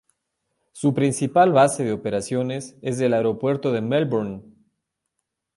Su 0.71 0.95
principal 0.95 1.51
base 1.51 1.83
de 1.83 1.91
operaciones 1.93 2.75
es 2.81 2.99
el 3.01 3.13
Aeropuerto 3.13 3.71
de 3.71 3.81
Melbourne. 3.81 4.41